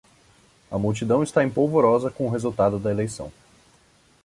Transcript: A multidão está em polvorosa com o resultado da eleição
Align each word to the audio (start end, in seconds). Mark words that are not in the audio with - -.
A 0.71 0.79
multidão 0.79 1.21
está 1.21 1.43
em 1.43 1.49
polvorosa 1.51 2.09
com 2.09 2.25
o 2.25 2.31
resultado 2.31 2.79
da 2.79 2.89
eleição 2.89 3.31